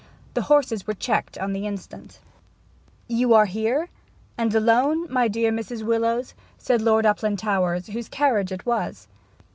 [0.33, 2.21] The horses were checked on the instant.
[3.07, 3.89] 'You here
[4.35, 5.83] and alone, my dear Mrs.
[5.83, 9.07] Willowes?' said Lord Uplandtowers, whose carriage it was.